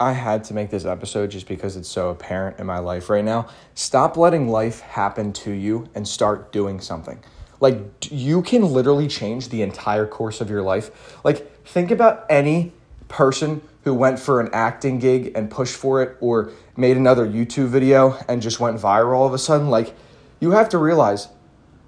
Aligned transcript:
I 0.00 0.12
had 0.12 0.44
to 0.44 0.54
make 0.54 0.70
this 0.70 0.86
episode 0.86 1.30
just 1.30 1.46
because 1.46 1.76
it's 1.76 1.88
so 1.88 2.08
apparent 2.08 2.58
in 2.58 2.64
my 2.66 2.78
life 2.78 3.10
right 3.10 3.24
now. 3.24 3.48
Stop 3.74 4.16
letting 4.16 4.48
life 4.48 4.80
happen 4.80 5.34
to 5.34 5.50
you 5.50 5.90
and 5.94 6.08
start 6.08 6.52
doing 6.52 6.80
something. 6.80 7.22
Like, 7.60 8.10
you 8.10 8.40
can 8.40 8.62
literally 8.62 9.06
change 9.06 9.50
the 9.50 9.60
entire 9.60 10.06
course 10.06 10.40
of 10.40 10.48
your 10.48 10.62
life. 10.62 11.20
Like, 11.22 11.64
think 11.66 11.90
about 11.90 12.24
any 12.30 12.72
person 13.08 13.60
who 13.84 13.92
went 13.92 14.18
for 14.18 14.40
an 14.40 14.48
acting 14.54 14.98
gig 14.98 15.32
and 15.34 15.50
pushed 15.50 15.76
for 15.76 16.02
it 16.02 16.16
or 16.20 16.50
made 16.78 16.96
another 16.96 17.26
YouTube 17.26 17.68
video 17.68 18.18
and 18.26 18.40
just 18.40 18.58
went 18.58 18.78
viral 18.78 19.16
all 19.16 19.26
of 19.26 19.34
a 19.34 19.38
sudden. 19.38 19.68
Like, 19.68 19.94
you 20.40 20.52
have 20.52 20.70
to 20.70 20.78
realize 20.78 21.28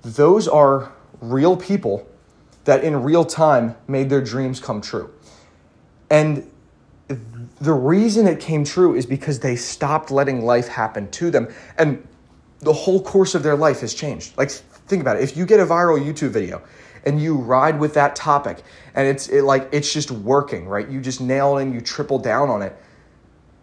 those 0.03 0.47
are 0.47 0.93
real 1.23 1.57
people 1.57 2.07
that 2.65 2.85
in 2.85 3.03
real 3.03 3.25
time 3.25 3.75
made 3.89 4.11
their 4.11 4.23
dreams 4.23 4.61
come 4.61 4.83
true. 4.83 5.11
And 6.11 6.51
the 7.61 7.73
reason 7.73 8.27
it 8.27 8.41
came 8.41 8.65
true 8.65 8.95
is 8.95 9.07
because 9.07 9.41
they 9.41 9.57
stopped 9.57 10.11
letting 10.11 10.45
life 10.45 10.69
happen 10.69 11.11
to 11.13 11.31
them. 11.31 11.49
And 11.79 12.07
the 12.61 12.73
whole 12.73 13.03
course 13.03 13.35
of 13.35 13.43
their 13.43 13.57
life 13.57 13.81
has 13.81 13.95
changed. 13.95 14.37
Like 14.37 14.51
think 14.51 15.01
about 15.01 15.17
it. 15.17 15.23
If 15.23 15.37
you 15.37 15.47
get 15.47 15.61
a 15.61 15.67
viral 15.67 16.01
youtube 16.03 16.31
video 16.31 16.63
and 17.05 17.21
you 17.21 17.37
ride 17.37 17.79
with 17.79 17.95
that 17.95 18.15
topic 18.15 18.63
and 18.95 19.07
it's 19.07 19.29
it, 19.29 19.43
like 19.43 19.69
it's 19.73 19.93
just 19.93 20.11
working 20.11 20.67
right? 20.67 20.89
You 20.89 21.01
just 21.01 21.21
nail 21.21 21.59
it 21.59 21.63
and 21.63 21.75
you 21.75 21.81
triple 21.81 22.19
down 22.19 22.49
on 22.49 22.63
it. 22.63 22.77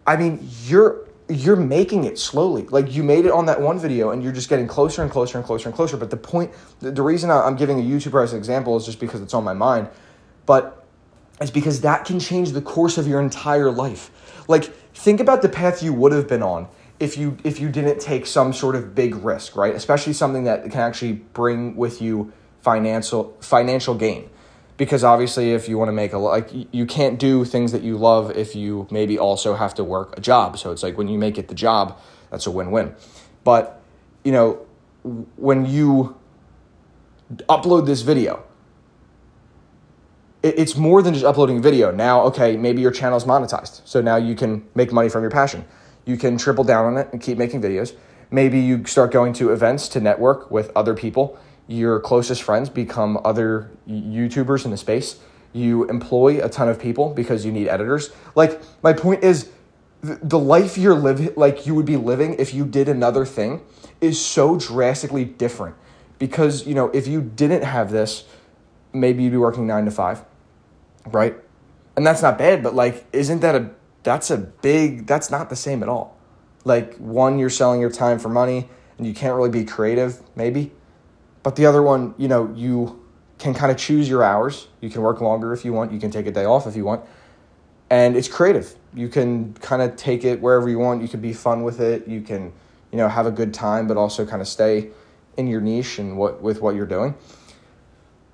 I 0.06 0.16
mean 0.16 0.46
you're 0.64 1.06
you're 1.28 1.56
making 1.56 2.04
it 2.04 2.18
slowly. 2.18 2.66
Like 2.66 2.92
you 2.92 3.02
made 3.02 3.24
it 3.24 3.30
on 3.30 3.46
that 3.46 3.60
one 3.60 3.78
video 3.78 4.10
and 4.10 4.22
you're 4.22 4.32
just 4.32 4.48
getting 4.48 4.66
closer 4.66 5.02
and 5.02 5.10
closer 5.10 5.38
and 5.38 5.46
closer 5.46 5.68
and 5.68 5.76
closer. 5.76 5.96
But 5.96 6.10
the 6.10 6.16
point 6.16 6.52
the, 6.80 6.90
the 6.90 7.02
reason 7.02 7.30
i'm 7.30 7.56
giving 7.56 7.78
a 7.78 7.82
youtuber 7.82 8.22
as 8.22 8.32
an 8.32 8.38
example 8.38 8.76
is 8.76 8.84
just 8.84 9.00
because 9.00 9.20
it's 9.20 9.34
on 9.34 9.44
my 9.44 9.54
mind. 9.54 9.88
But 10.46 10.79
is 11.40 11.50
because 11.50 11.80
that 11.80 12.04
can 12.04 12.20
change 12.20 12.52
the 12.52 12.60
course 12.60 12.98
of 12.98 13.06
your 13.06 13.20
entire 13.20 13.70
life. 13.70 14.10
Like 14.48 14.64
think 14.94 15.20
about 15.20 15.42
the 15.42 15.48
path 15.48 15.82
you 15.82 15.92
would 15.92 16.12
have 16.12 16.28
been 16.28 16.42
on 16.42 16.68
if 16.98 17.16
you 17.16 17.38
if 17.44 17.58
you 17.58 17.70
didn't 17.70 18.00
take 18.00 18.26
some 18.26 18.52
sort 18.52 18.76
of 18.76 18.94
big 18.94 19.14
risk, 19.16 19.56
right? 19.56 19.74
Especially 19.74 20.12
something 20.12 20.44
that 20.44 20.62
can 20.64 20.80
actually 20.80 21.12
bring 21.12 21.76
with 21.76 22.02
you 22.02 22.32
financial 22.60 23.36
financial 23.40 23.94
gain. 23.94 24.28
Because 24.76 25.04
obviously 25.04 25.52
if 25.52 25.68
you 25.68 25.76
want 25.78 25.88
to 25.88 25.92
make 25.92 26.12
a 26.12 26.18
like 26.18 26.50
you 26.52 26.86
can't 26.86 27.18
do 27.18 27.44
things 27.44 27.72
that 27.72 27.82
you 27.82 27.96
love 27.96 28.30
if 28.36 28.54
you 28.54 28.86
maybe 28.90 29.18
also 29.18 29.54
have 29.54 29.74
to 29.74 29.84
work 29.84 30.16
a 30.16 30.20
job. 30.20 30.58
So 30.58 30.72
it's 30.72 30.82
like 30.82 30.96
when 30.98 31.08
you 31.08 31.18
make 31.18 31.38
it 31.38 31.48
the 31.48 31.54
job, 31.54 31.98
that's 32.30 32.46
a 32.46 32.50
win-win. 32.50 32.94
But 33.44 33.80
you 34.24 34.32
know, 34.32 34.66
when 35.36 35.64
you 35.64 36.16
upload 37.48 37.86
this 37.86 38.02
video, 38.02 38.42
it's 40.42 40.76
more 40.76 41.02
than 41.02 41.12
just 41.12 41.26
uploading 41.26 41.58
a 41.58 41.60
video. 41.60 41.90
Now, 41.90 42.22
okay, 42.22 42.56
maybe 42.56 42.80
your 42.80 42.90
channel 42.90 43.16
is 43.16 43.24
monetized. 43.24 43.82
So 43.84 44.00
now 44.00 44.16
you 44.16 44.34
can 44.34 44.66
make 44.74 44.92
money 44.92 45.08
from 45.08 45.22
your 45.22 45.30
passion. 45.30 45.64
You 46.06 46.16
can 46.16 46.38
triple 46.38 46.64
down 46.64 46.86
on 46.86 46.96
it 46.96 47.08
and 47.12 47.20
keep 47.20 47.36
making 47.36 47.60
videos. 47.60 47.94
Maybe 48.30 48.58
you 48.58 48.84
start 48.86 49.12
going 49.12 49.32
to 49.34 49.52
events 49.52 49.88
to 49.88 50.00
network 50.00 50.50
with 50.50 50.70
other 50.74 50.94
people. 50.94 51.38
Your 51.66 52.00
closest 52.00 52.42
friends 52.42 52.68
become 52.68 53.18
other 53.24 53.70
YouTubers 53.88 54.64
in 54.64 54.70
the 54.70 54.76
space. 54.76 55.20
You 55.52 55.84
employ 55.88 56.42
a 56.42 56.48
ton 56.48 56.68
of 56.68 56.80
people 56.80 57.10
because 57.10 57.44
you 57.44 57.52
need 57.52 57.68
editors. 57.68 58.10
Like, 58.34 58.62
my 58.82 58.92
point 58.92 59.22
is, 59.22 59.50
the 60.02 60.38
life 60.38 60.78
you're 60.78 60.94
living, 60.94 61.34
like 61.36 61.66
you 61.66 61.74
would 61.74 61.84
be 61.84 61.98
living 61.98 62.34
if 62.38 62.54
you 62.54 62.64
did 62.64 62.88
another 62.88 63.26
thing, 63.26 63.60
is 64.00 64.24
so 64.24 64.56
drastically 64.56 65.26
different. 65.26 65.76
Because, 66.18 66.66
you 66.66 66.74
know, 66.74 66.88
if 66.90 67.06
you 67.06 67.20
didn't 67.20 67.62
have 67.62 67.90
this, 67.90 68.24
maybe 68.92 69.22
you'd 69.22 69.32
be 69.32 69.36
working 69.36 69.66
nine 69.66 69.84
to 69.84 69.90
five 69.90 70.24
right? 71.12 71.36
And 71.96 72.06
that's 72.06 72.22
not 72.22 72.38
bad, 72.38 72.62
but 72.62 72.74
like, 72.74 73.06
isn't 73.12 73.40
that 73.40 73.54
a 73.54 73.70
that's 74.02 74.30
a 74.30 74.38
big 74.38 75.06
that's 75.06 75.30
not 75.30 75.50
the 75.50 75.56
same 75.56 75.82
at 75.82 75.88
all. 75.88 76.16
Like 76.64 76.96
one, 76.96 77.38
you're 77.38 77.50
selling 77.50 77.80
your 77.80 77.90
time 77.90 78.18
for 78.18 78.28
money, 78.28 78.68
and 78.98 79.06
you 79.06 79.14
can't 79.14 79.34
really 79.34 79.50
be 79.50 79.64
creative, 79.64 80.20
maybe. 80.36 80.72
But 81.42 81.56
the 81.56 81.66
other 81.66 81.82
one, 81.82 82.14
you 82.18 82.28
know, 82.28 82.52
you 82.54 83.02
can 83.38 83.54
kind 83.54 83.72
of 83.72 83.78
choose 83.78 84.08
your 84.08 84.22
hours. 84.22 84.68
You 84.80 84.90
can 84.90 85.00
work 85.00 85.20
longer 85.20 85.52
if 85.52 85.64
you 85.64 85.72
want. 85.72 85.92
You 85.92 85.98
can 85.98 86.10
take 86.10 86.26
a 86.26 86.30
day 86.30 86.44
off 86.44 86.66
if 86.66 86.76
you 86.76 86.84
want. 86.84 87.04
And 87.88 88.14
it's 88.14 88.28
creative. 88.28 88.76
You 88.94 89.08
can 89.08 89.54
kind 89.54 89.82
of 89.82 89.96
take 89.96 90.24
it 90.24 90.40
wherever 90.40 90.68
you 90.68 90.78
want. 90.78 91.02
You 91.02 91.08
can 91.08 91.20
be 91.20 91.32
fun 91.32 91.62
with 91.62 91.80
it. 91.80 92.06
You 92.06 92.20
can, 92.20 92.52
you 92.92 92.98
know, 92.98 93.08
have 93.08 93.26
a 93.26 93.30
good 93.30 93.54
time, 93.54 93.86
but 93.86 93.96
also 93.96 94.26
kind 94.26 94.42
of 94.42 94.48
stay 94.48 94.90
in 95.36 95.46
your 95.46 95.60
niche 95.60 95.98
and 95.98 96.16
what 96.18 96.42
with 96.42 96.60
what 96.60 96.74
you're 96.74 96.86
doing. 96.86 97.14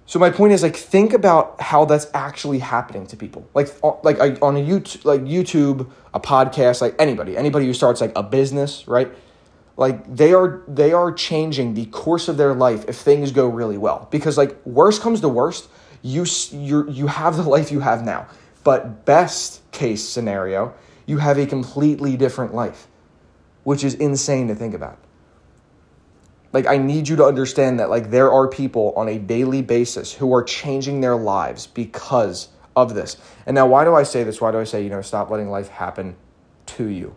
So 0.09 0.21
my 0.21 0.31
point 0.31 0.53
is 0.53 0.62
like 0.62 0.77
think 0.77 1.12
about 1.12 1.61
how 1.61 1.84
that's 1.84 2.06
actually 2.15 2.61
happening 2.61 3.09
to 3.09 3.17
people. 3.17 3.49
Like 3.55 3.69
like 4.05 4.19
on 4.41 4.56
a 4.56 4.61
YouTube 4.61 5.05
like 5.05 5.22
YouTube, 5.22 5.91
a 6.15 6.21
podcast, 6.21 6.81
like 6.81 6.94
anybody, 7.00 7.37
anybody 7.37 7.67
who 7.67 7.75
starts 7.75 8.00
like 8.00 8.12
a 8.15 8.22
business, 8.22 8.87
right? 8.87 9.12
Like 9.77 10.15
they 10.15 10.33
are 10.33 10.62
they 10.69 10.93
are 10.93 11.12
changing 11.12 11.75
the 11.75 11.87
course 11.87 12.28
of 12.28 12.37
their 12.37 12.55
life 12.55 12.84
if 12.89 12.97
things 12.97 13.33
go 13.33 13.49
really 13.49 13.77
well. 13.78 14.06
Because 14.12 14.39
like 14.39 14.65
worst 14.65 15.03
comes 15.03 15.21
to 15.22 15.28
worst, 15.28 15.69
you 16.03 16.25
you 16.53 16.88
you 16.88 17.09
have 17.09 17.37
the 17.37 17.43
life 17.43 17.73
you 17.73 17.81
have 17.81 18.05
now. 18.05 18.28
But 18.62 19.05
best 19.05 19.61
case 19.73 20.09
scenario, 20.09 20.73
you 21.05 21.19
have 21.19 21.37
a 21.37 21.47
completely 21.47 22.17
different 22.17 22.55
life, 22.55 22.87
which 23.65 23.83
is 23.83 23.94
insane 23.94 24.47
to 24.49 24.55
think 24.55 24.73
about 24.73 24.99
like 26.53 26.67
i 26.67 26.77
need 26.77 27.09
you 27.09 27.17
to 27.17 27.25
understand 27.25 27.81
that 27.81 27.91
like 27.91 28.11
there 28.11 28.31
are 28.31 28.49
people 28.49 28.93
on 28.97 29.09
a 29.09 29.19
daily 29.19 29.62
basis 29.62 30.12
who 30.12 30.33
are 30.34 30.43
changing 30.43 31.01
their 31.01 31.17
lives 31.17 31.67
because 31.67 32.49
of 32.77 32.95
this. 32.95 33.17
And 33.47 33.55
now 33.55 33.67
why 33.67 33.84
do 33.84 33.95
i 33.95 34.03
say 34.03 34.23
this? 34.23 34.41
Why 34.41 34.53
do 34.53 34.59
i 34.59 34.65
say 34.65 34.85
you 34.85 34.91
know 34.91 35.03
stop 35.03 35.31
letting 35.31 35.51
life 35.51 35.69
happen 35.69 36.17
to 36.67 36.87
you? 36.87 37.17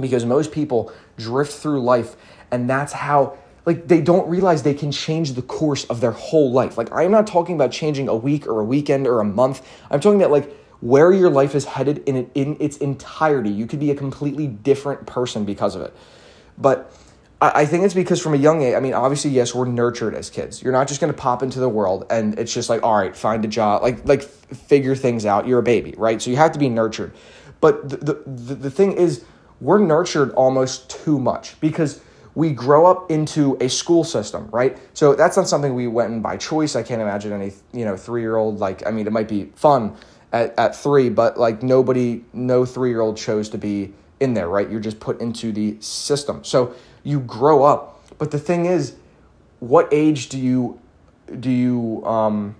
Because 0.00 0.24
most 0.24 0.50
people 0.50 0.92
drift 1.16 1.52
through 1.52 1.82
life 1.82 2.16
and 2.50 2.68
that's 2.68 2.92
how 2.92 3.36
like 3.66 3.86
they 3.86 4.00
don't 4.00 4.28
realize 4.28 4.62
they 4.62 4.74
can 4.74 4.90
change 4.90 5.32
the 5.32 5.42
course 5.42 5.84
of 5.84 6.00
their 6.00 6.12
whole 6.12 6.50
life. 6.50 6.78
Like 6.78 6.90
i'm 6.92 7.10
not 7.10 7.26
talking 7.26 7.54
about 7.54 7.70
changing 7.70 8.08
a 8.08 8.16
week 8.16 8.46
or 8.46 8.60
a 8.60 8.64
weekend 8.64 9.06
or 9.06 9.20
a 9.20 9.24
month. 9.24 9.66
I'm 9.90 10.00
talking 10.00 10.20
about 10.20 10.32
like 10.32 10.52
where 10.80 11.12
your 11.12 11.30
life 11.30 11.54
is 11.54 11.66
headed 11.66 12.02
in, 12.06 12.30
in 12.34 12.56
its 12.58 12.78
entirety. 12.78 13.50
You 13.50 13.66
could 13.66 13.80
be 13.80 13.90
a 13.90 13.94
completely 13.94 14.46
different 14.46 15.06
person 15.06 15.44
because 15.44 15.76
of 15.76 15.82
it. 15.82 15.94
But 16.58 16.92
I 17.54 17.66
think 17.66 17.84
it's 17.84 17.94
because 17.94 18.22
from 18.22 18.34
a 18.34 18.36
young 18.36 18.62
age, 18.62 18.74
I 18.74 18.80
mean, 18.80 18.94
obviously, 18.94 19.30
yes, 19.30 19.54
we're 19.54 19.66
nurtured 19.66 20.14
as 20.14 20.30
kids. 20.30 20.62
You're 20.62 20.72
not 20.72 20.88
just 20.88 21.00
going 21.00 21.12
to 21.12 21.18
pop 21.18 21.42
into 21.42 21.58
the 21.58 21.68
world 21.68 22.06
and 22.10 22.38
it's 22.38 22.52
just 22.52 22.68
like, 22.68 22.82
all 22.82 22.96
right, 22.96 23.16
find 23.16 23.44
a 23.44 23.48
job, 23.48 23.82
like 23.82 24.06
like 24.06 24.22
figure 24.22 24.94
things 24.94 25.26
out. 25.26 25.46
You're 25.46 25.58
a 25.58 25.62
baby, 25.62 25.94
right? 25.96 26.22
So 26.22 26.30
you 26.30 26.36
have 26.36 26.52
to 26.52 26.58
be 26.58 26.68
nurtured. 26.68 27.12
But 27.60 27.88
the 27.88 28.22
the, 28.26 28.54
the 28.54 28.70
thing 28.70 28.92
is, 28.92 29.24
we're 29.60 29.78
nurtured 29.78 30.30
almost 30.32 30.90
too 30.90 31.18
much 31.18 31.58
because 31.60 32.00
we 32.34 32.50
grow 32.52 32.86
up 32.86 33.10
into 33.10 33.56
a 33.60 33.68
school 33.68 34.04
system, 34.04 34.48
right? 34.50 34.78
So 34.92 35.14
that's 35.14 35.36
not 35.36 35.48
something 35.48 35.74
we 35.74 35.86
went 35.86 36.12
in 36.12 36.20
by 36.20 36.36
choice. 36.36 36.76
I 36.76 36.82
can't 36.82 37.00
imagine 37.00 37.32
any, 37.32 37.52
you 37.72 37.84
know, 37.84 37.96
three 37.96 38.22
year 38.22 38.36
old, 38.36 38.58
like, 38.58 38.86
I 38.86 38.90
mean, 38.90 39.06
it 39.06 39.12
might 39.12 39.28
be 39.28 39.46
fun 39.54 39.96
at, 40.32 40.58
at 40.58 40.76
three, 40.76 41.10
but 41.10 41.38
like 41.38 41.62
nobody, 41.62 42.24
no 42.32 42.64
three 42.64 42.90
year 42.90 43.00
old 43.00 43.16
chose 43.16 43.48
to 43.50 43.58
be 43.58 43.94
in 44.24 44.34
there, 44.34 44.48
right? 44.48 44.68
You're 44.68 44.80
just 44.80 44.98
put 44.98 45.20
into 45.20 45.52
the 45.52 45.76
system. 45.80 46.42
So 46.42 46.74
you 47.04 47.20
grow 47.20 47.62
up. 47.62 48.00
But 48.18 48.32
the 48.32 48.38
thing 48.38 48.66
is, 48.66 48.96
what 49.60 49.88
age 49.92 50.28
do 50.28 50.38
you 50.38 50.80
do 51.38 51.50
you 51.50 52.04
um, 52.04 52.56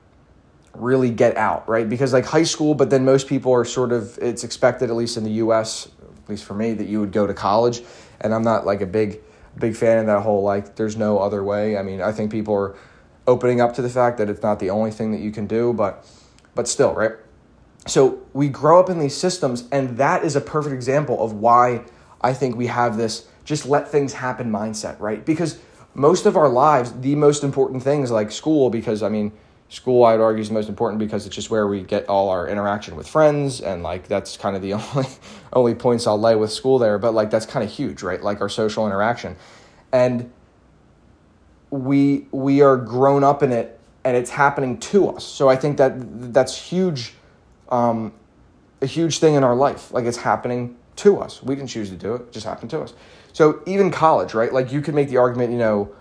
really 0.75 1.11
get 1.11 1.37
out, 1.37 1.69
right? 1.69 1.89
Because 1.89 2.13
like 2.13 2.25
high 2.25 2.45
school, 2.45 2.75
but 2.75 2.91
then 2.91 3.05
most 3.05 3.27
people 3.27 3.53
are 3.53 3.65
sort 3.65 3.93
of 3.93 4.19
it's 4.19 4.45
expected, 4.45 4.91
at 4.91 4.97
least 4.97 5.17
in 5.17 5.25
the 5.25 5.33
U.S., 5.33 5.89
at 6.23 6.29
least 6.29 6.45
for 6.45 6.55
me, 6.55 6.73
that 6.75 6.87
you 6.87 7.01
would 7.01 7.13
go 7.13 7.27
to 7.27 7.35
college, 7.35 7.83
and 8.21 8.33
I'm 8.33 8.43
not 8.43 8.65
like 8.65 8.81
a 8.81 8.87
big 8.87 9.21
big 9.59 9.77
fan 9.77 9.99
of 9.99 10.07
that 10.07 10.21
whole 10.21 10.43
like 10.43 10.77
there's 10.77 10.97
no 10.97 11.19
other 11.19 11.43
way. 11.43 11.77
I 11.77 11.83
mean, 11.83 12.01
I 12.01 12.13
think 12.13 12.31
people 12.31 12.55
are 12.55 12.77
opening 13.27 13.61
up 13.61 13.75
to 13.75 13.83
the 13.83 13.89
fact 13.89 14.19
that 14.19 14.29
it's 14.29 14.43
not 14.43 14.59
the 14.59 14.71
only 14.71 14.91
thing 14.91 15.13
that 15.13 15.21
you 15.21 15.31
can 15.31 15.47
do, 15.47 15.73
but 15.73 16.07
but 16.55 16.69
still, 16.69 16.95
right? 16.95 17.13
So 17.87 18.23
we 18.33 18.49
grow 18.49 18.81
up 18.81 18.89
in 18.89 18.99
these 18.99 19.17
systems, 19.17 19.69
and 19.71 19.99
that 19.99 20.25
is 20.25 20.37
a 20.37 20.41
perfect 20.41 20.75
example 20.75 21.23
of 21.23 21.35
why 21.35 21.85
I 22.21 22.33
think 22.33 22.57
we 22.57 22.67
have 22.69 22.97
this 22.97 23.29
just 23.45 23.67
let 23.67 23.89
things 23.89 24.15
happen 24.15 24.51
mindset, 24.51 24.99
right? 25.01 25.25
Because 25.25 25.59
most 25.93 26.25
of 26.25 26.37
our 26.37 26.49
lives, 26.49 26.93
the 26.93 27.15
most 27.15 27.45
important 27.45 27.83
things 27.83 28.11
like 28.11 28.33
school, 28.33 28.71
because 28.71 29.03
I 29.03 29.11
mean, 29.11 29.33
school 29.69 30.05
I'd 30.05 30.21
argue 30.21 30.41
is 30.41 30.49
the 30.49 30.55
most 30.55 30.69
important 30.69 30.99
because 30.99 31.27
it's 31.27 31.35
just 31.35 31.51
where 31.51 31.67
we 31.67 31.83
get 31.83 32.09
all 32.09 32.31
our 32.31 32.49
interaction 32.49 32.97
with 32.97 33.09
friends 33.09 33.61
and 33.61 33.83
like 33.83 34.09
that's 34.09 34.37
kind 34.37 34.57
of 34.57 34.63
the 34.63 34.73
only 34.75 35.09
only 35.53 35.75
points 35.75 36.07
I'll 36.07 36.21
lay 36.21 36.37
with 36.37 36.53
school 36.53 36.79
there, 36.79 36.99
but 36.99 37.13
like 37.13 37.31
that's 37.31 37.47
kind 37.47 37.65
of 37.65 37.71
huge, 37.71 38.03
right? 38.03 38.23
Like 38.23 38.41
our 38.41 38.49
social 38.49 38.87
interaction. 38.87 39.37
And 39.93 40.33
we 41.71 42.27
we 42.31 42.63
are 42.63 42.77
grown 42.77 43.25
up 43.25 43.43
in 43.43 43.53
it 43.53 43.79
and 44.05 44.17
it's 44.17 44.31
happening 44.31 44.79
to 44.79 45.11
us. 45.11 45.25
So 45.25 45.49
I 45.49 45.57
think 45.57 45.77
that 45.79 46.33
that's 46.33 46.57
huge 46.57 47.15
um, 47.75 48.13
a 48.81 48.87
huge 48.87 49.19
thing 49.19 49.35
in 49.35 49.45
our 49.45 49.55
life. 49.55 49.93
Like 49.93 50.05
it's 50.05 50.19
happening 50.19 50.77
to 50.97 51.19
us. 51.19 51.43
We 51.43 51.57
didn't 51.57 51.71
choose 51.71 51.91
to 51.91 51.97
do 51.97 52.15
it, 52.15 52.23
it 52.23 52.33
just 52.33 52.47
happened 52.47 52.71
to 52.71 52.81
us. 52.81 52.95
So 53.33 53.63
even 53.67 53.91
college, 53.91 54.35
right? 54.35 54.53
Like 54.53 54.71
you 54.73 54.81
could 54.81 54.95
make 54.95 55.09
the 55.09 55.17
argument, 55.17 55.51
you 55.51 55.59
know, 55.59 55.93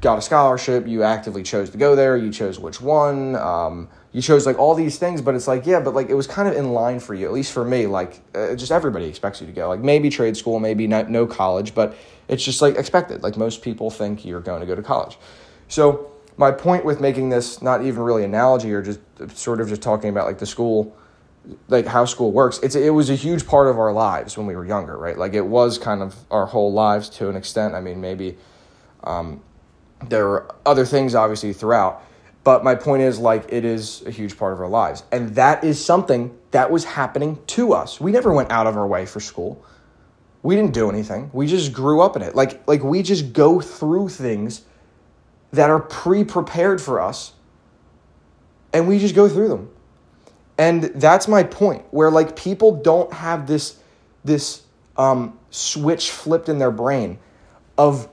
got 0.00 0.16
a 0.16 0.22
scholarship, 0.22 0.86
you 0.86 1.02
actively 1.02 1.42
chose 1.42 1.68
to 1.70 1.76
go 1.76 1.94
there, 1.94 2.16
you 2.16 2.30
chose 2.32 2.58
which 2.58 2.80
one, 2.80 3.36
um, 3.36 3.88
you 4.12 4.22
chose 4.22 4.46
like 4.46 4.58
all 4.58 4.74
these 4.74 4.98
things, 4.98 5.20
but 5.20 5.34
it's 5.34 5.46
like, 5.46 5.66
yeah, 5.66 5.80
but 5.80 5.92
like 5.92 6.08
it 6.08 6.14
was 6.14 6.26
kind 6.26 6.48
of 6.48 6.56
in 6.56 6.72
line 6.72 6.98
for 6.98 7.12
you, 7.12 7.26
at 7.26 7.32
least 7.32 7.52
for 7.52 7.62
me. 7.62 7.86
Like, 7.86 8.22
uh, 8.34 8.54
just 8.54 8.72
everybody 8.72 9.04
expects 9.04 9.42
you 9.42 9.46
to 9.46 9.52
go. 9.52 9.68
Like, 9.68 9.80
maybe 9.80 10.08
trade 10.08 10.34
school, 10.34 10.58
maybe 10.58 10.86
not, 10.86 11.10
no 11.10 11.26
college, 11.26 11.74
but 11.74 11.94
it's 12.26 12.42
just 12.42 12.62
like 12.62 12.76
expected. 12.76 13.22
Like, 13.22 13.36
most 13.36 13.60
people 13.60 13.90
think 13.90 14.24
you're 14.24 14.40
going 14.40 14.60
to 14.60 14.66
go 14.66 14.74
to 14.74 14.82
college. 14.82 15.18
So, 15.68 16.10
my 16.36 16.50
point 16.50 16.84
with 16.84 17.00
making 17.00 17.30
this 17.30 17.62
not 17.62 17.82
even 17.84 18.02
really 18.02 18.24
analogy 18.24 18.72
or 18.72 18.82
just 18.82 19.00
sort 19.36 19.60
of 19.60 19.68
just 19.68 19.82
talking 19.82 20.10
about 20.10 20.26
like 20.26 20.38
the 20.38 20.46
school 20.46 20.96
like 21.68 21.86
how 21.86 22.04
school 22.04 22.32
works 22.32 22.58
it's 22.58 22.74
it 22.74 22.90
was 22.90 23.08
a 23.08 23.14
huge 23.14 23.46
part 23.46 23.68
of 23.68 23.78
our 23.78 23.92
lives 23.92 24.36
when 24.36 24.46
we 24.46 24.56
were 24.56 24.64
younger 24.64 24.96
right? 24.96 25.16
Like 25.18 25.34
it 25.34 25.46
was 25.46 25.78
kind 25.78 26.02
of 26.02 26.14
our 26.30 26.46
whole 26.46 26.72
lives 26.72 27.08
to 27.10 27.28
an 27.28 27.36
extent. 27.36 27.74
I 27.74 27.80
mean 27.80 28.00
maybe 28.00 28.36
um, 29.04 29.42
there 30.08 30.28
are 30.28 30.54
other 30.64 30.84
things 30.84 31.14
obviously 31.14 31.52
throughout 31.52 32.02
but 32.46 32.62
my 32.62 32.76
point 32.76 33.02
is 33.02 33.18
like 33.18 33.46
it 33.48 33.64
is 33.64 34.04
a 34.06 34.10
huge 34.12 34.38
part 34.38 34.52
of 34.52 34.60
our 34.60 34.68
lives. 34.68 35.02
And 35.10 35.34
that 35.34 35.64
is 35.64 35.84
something 35.84 36.38
that 36.52 36.70
was 36.70 36.84
happening 36.84 37.40
to 37.48 37.72
us. 37.72 38.00
We 38.00 38.12
never 38.12 38.32
went 38.32 38.52
out 38.52 38.68
of 38.68 38.76
our 38.76 38.86
way 38.86 39.04
for 39.04 39.18
school. 39.18 39.64
We 40.44 40.54
didn't 40.54 40.72
do 40.72 40.88
anything. 40.88 41.28
We 41.32 41.48
just 41.48 41.72
grew 41.72 42.00
up 42.00 42.14
in 42.14 42.22
it. 42.22 42.36
Like 42.36 42.62
like 42.68 42.84
we 42.84 43.02
just 43.02 43.32
go 43.32 43.60
through 43.60 44.10
things 44.10 44.62
that 45.52 45.70
are 45.70 45.80
pre-prepared 45.80 46.80
for 46.80 47.00
us 47.00 47.32
and 48.72 48.86
we 48.88 48.98
just 48.98 49.14
go 49.14 49.28
through 49.28 49.48
them 49.48 49.70
and 50.58 50.84
that's 50.84 51.28
my 51.28 51.42
point 51.42 51.84
where 51.90 52.10
like 52.10 52.36
people 52.36 52.72
don't 52.82 53.12
have 53.12 53.46
this 53.46 53.78
this 54.24 54.62
um, 54.96 55.38
switch 55.50 56.10
flipped 56.10 56.48
in 56.48 56.58
their 56.58 56.70
brain 56.70 57.18
of 57.76 58.08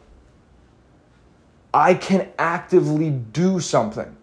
I 1.74 1.96
can 1.96 2.30
actively 2.38 3.10
do 3.10 3.60
something, 3.60 4.16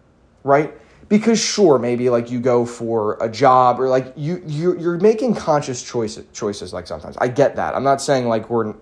right? 0.43 0.73
Because 1.09 1.39
sure, 1.39 1.77
maybe 1.77 2.09
like 2.09 2.31
you 2.31 2.39
go 2.39 2.65
for 2.65 3.17
a 3.19 3.27
job 3.27 3.81
or 3.81 3.89
like 3.89 4.13
you 4.15 4.41
you 4.45 4.79
you're 4.79 4.97
making 4.97 5.35
conscious 5.35 5.83
choices 5.83 6.25
choices 6.31 6.71
like 6.71 6.87
sometimes. 6.87 7.17
I 7.17 7.27
get 7.27 7.57
that. 7.57 7.75
I'm 7.75 7.83
not 7.83 8.01
saying 8.01 8.27
like 8.27 8.49
we're 8.49 8.73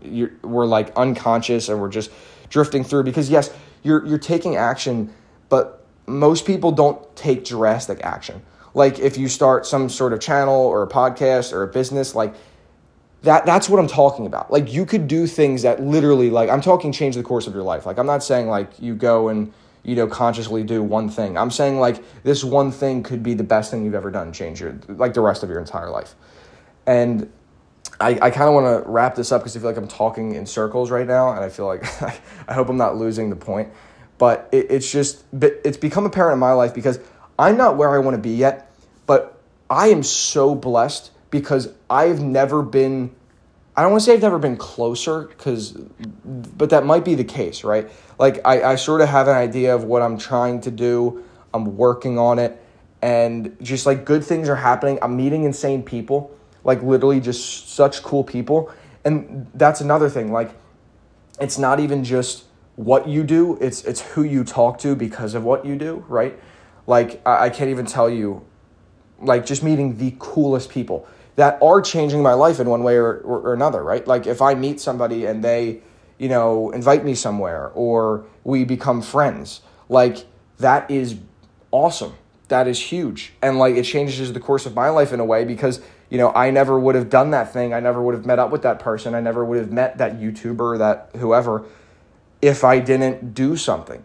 we're 0.43 0.67
like 0.67 0.95
unconscious 0.95 1.69
and 1.69 1.81
we're 1.81 1.89
just 1.89 2.11
drifting 2.49 2.83
through 2.83 3.03
because 3.03 3.29
yes, 3.31 3.51
you're 3.83 4.05
you're 4.05 4.17
taking 4.17 4.55
action, 4.55 5.13
but 5.49 5.85
most 6.07 6.45
people 6.45 6.71
don't 6.71 7.15
take 7.15 7.45
drastic 7.45 8.01
action. 8.03 8.41
Like 8.73 8.99
if 8.99 9.17
you 9.17 9.27
start 9.27 9.65
some 9.65 9.89
sort 9.89 10.13
of 10.13 10.19
channel 10.19 10.55
or 10.55 10.83
a 10.83 10.87
podcast 10.87 11.53
or 11.53 11.63
a 11.63 11.67
business, 11.67 12.15
like 12.15 12.33
that 13.23 13.45
that's 13.45 13.69
what 13.69 13.79
I'm 13.79 13.87
talking 13.87 14.25
about. 14.25 14.51
Like 14.51 14.71
you 14.71 14.85
could 14.85 15.07
do 15.07 15.27
things 15.27 15.63
that 15.63 15.81
literally 15.81 16.29
like 16.29 16.49
I'm 16.49 16.61
talking 16.61 16.91
change 16.91 17.15
the 17.15 17.23
course 17.23 17.47
of 17.47 17.53
your 17.53 17.63
life. 17.63 17.85
Like 17.85 17.97
I'm 17.97 18.05
not 18.05 18.23
saying 18.23 18.47
like 18.47 18.79
you 18.79 18.95
go 18.95 19.29
and 19.29 19.51
you 19.83 19.95
know 19.95 20.07
consciously 20.07 20.63
do 20.63 20.83
one 20.83 21.09
thing. 21.09 21.37
I'm 21.37 21.51
saying 21.51 21.79
like 21.79 22.03
this 22.23 22.43
one 22.43 22.71
thing 22.71 23.03
could 23.03 23.23
be 23.23 23.33
the 23.33 23.43
best 23.43 23.71
thing 23.71 23.83
you've 23.85 23.95
ever 23.95 24.11
done, 24.11 24.31
change 24.31 24.61
your 24.61 24.79
like 24.87 25.13
the 25.13 25.21
rest 25.21 25.43
of 25.43 25.49
your 25.49 25.59
entire 25.59 25.89
life. 25.89 26.15
And 26.85 27.31
I, 27.99 28.11
I 28.21 28.29
kind 28.29 28.47
of 28.47 28.53
want 28.53 28.83
to 28.83 28.89
wrap 28.89 29.15
this 29.15 29.31
up 29.31 29.41
because 29.41 29.55
I 29.55 29.59
feel 29.59 29.69
like 29.69 29.77
I'm 29.77 29.87
talking 29.87 30.35
in 30.35 30.45
circles 30.45 30.89
right 30.89 31.07
now, 31.07 31.31
and 31.31 31.39
I 31.39 31.49
feel 31.49 31.65
like 31.65 31.83
I 32.47 32.53
hope 32.53 32.69
I'm 32.69 32.77
not 32.77 32.95
losing 32.95 33.29
the 33.29 33.35
point. 33.35 33.69
But 34.17 34.49
it, 34.51 34.67
it's 34.69 34.91
just 34.91 35.23
it's 35.33 35.77
become 35.77 36.05
apparent 36.05 36.33
in 36.33 36.39
my 36.39 36.53
life 36.53 36.73
because 36.73 36.99
I'm 37.37 37.57
not 37.57 37.77
where 37.77 37.89
I 37.89 37.99
want 37.99 38.15
to 38.15 38.21
be 38.21 38.35
yet, 38.35 38.71
but 39.05 39.41
I 39.69 39.87
am 39.87 40.03
so 40.03 40.55
blessed 40.55 41.11
because 41.29 41.69
I've 41.89 42.21
never 42.21 42.61
been 42.61 43.15
I 43.75 43.83
don't 43.83 43.91
want 43.91 44.01
to 44.01 44.05
say 44.07 44.13
I've 44.13 44.21
never 44.21 44.39
been 44.39 44.57
closer 44.57 45.23
because 45.23 45.71
but 46.25 46.69
that 46.71 46.85
might 46.85 47.05
be 47.05 47.15
the 47.15 47.23
case, 47.23 47.63
right? 47.63 47.89
Like 48.17 48.41
I, 48.45 48.73
I 48.73 48.75
sort 48.75 48.99
of 48.99 49.07
have 49.07 49.29
an 49.29 49.35
idea 49.35 49.73
of 49.73 49.85
what 49.85 50.01
I'm 50.01 50.17
trying 50.17 50.59
to 50.61 50.71
do. 50.71 51.23
I'm 51.53 51.77
working 51.77 52.17
on 52.19 52.39
it 52.39 52.61
and 53.01 53.55
just 53.61 53.85
like 53.85 54.03
good 54.03 54.23
things 54.23 54.49
are 54.49 54.57
happening. 54.57 54.99
I'm 55.01 55.15
meeting 55.15 55.45
insane 55.45 55.83
people, 55.83 56.35
like 56.63 56.81
literally 56.83 57.19
just 57.19 57.69
such 57.69 58.03
cool 58.03 58.23
people. 58.23 58.71
And 59.05 59.49
that's 59.53 59.81
another 59.81 60.09
thing. 60.09 60.31
Like 60.31 60.51
it's 61.39 61.57
not 61.57 61.79
even 61.79 62.03
just 62.03 62.45
what 62.75 63.07
you 63.07 63.23
do, 63.23 63.57
it's 63.59 63.83
it's 63.83 64.01
who 64.01 64.23
you 64.23 64.43
talk 64.43 64.77
to 64.79 64.95
because 64.95 65.33
of 65.33 65.43
what 65.43 65.65
you 65.65 65.75
do, 65.75 66.05
right? 66.07 66.39
Like 66.87 67.21
I, 67.25 67.45
I 67.45 67.49
can't 67.49 67.69
even 67.69 67.85
tell 67.85 68.09
you 68.09 68.45
like 69.21 69.45
just 69.45 69.63
meeting 69.63 69.97
the 69.97 70.15
coolest 70.19 70.69
people 70.69 71.07
that 71.35 71.57
are 71.61 71.81
changing 71.81 72.21
my 72.21 72.33
life 72.33 72.59
in 72.59 72.69
one 72.69 72.83
way 72.83 72.95
or, 72.95 73.19
or, 73.19 73.39
or, 73.39 73.53
another, 73.53 73.83
right? 73.83 74.05
Like 74.05 74.27
if 74.27 74.41
I 74.41 74.55
meet 74.55 74.79
somebody 74.81 75.25
and 75.25 75.43
they, 75.43 75.81
you 76.17 76.27
know, 76.27 76.69
invite 76.71 77.05
me 77.05 77.15
somewhere 77.15 77.69
or 77.75 78.25
we 78.43 78.65
become 78.65 79.01
friends, 79.01 79.61
like 79.87 80.25
that 80.57 80.89
is 80.91 81.17
awesome. 81.71 82.13
That 82.49 82.67
is 82.67 82.79
huge. 82.79 83.33
And 83.41 83.57
like 83.57 83.75
it 83.75 83.83
changes 83.83 84.33
the 84.33 84.39
course 84.39 84.65
of 84.65 84.75
my 84.75 84.89
life 84.89 85.13
in 85.13 85.19
a 85.19 85.25
way 85.25 85.45
because, 85.45 85.81
you 86.09 86.17
know, 86.17 86.31
I 86.33 86.49
never 86.49 86.79
would 86.79 86.95
have 86.95 87.09
done 87.09 87.31
that 87.31 87.53
thing. 87.53 87.73
I 87.73 87.79
never 87.79 88.01
would 88.01 88.15
have 88.15 88.25
met 88.25 88.39
up 88.39 88.51
with 88.51 88.63
that 88.63 88.79
person. 88.79 89.13
I 89.13 89.21
never 89.21 89.45
would 89.45 89.59
have 89.59 89.71
met 89.71 89.99
that 89.99 90.19
YouTuber, 90.19 90.79
that 90.79 91.11
whoever, 91.17 91.65
if 92.41 92.63
I 92.63 92.79
didn't 92.79 93.33
do 93.33 93.55
something. 93.55 94.03